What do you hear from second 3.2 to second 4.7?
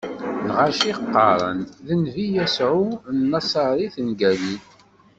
Naṣarit n Galil.